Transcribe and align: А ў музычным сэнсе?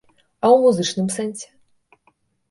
А 0.43 0.45
ў 0.53 0.57
музычным 0.63 1.11
сэнсе? 1.15 1.47